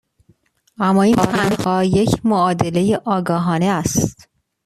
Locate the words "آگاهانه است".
3.05-4.29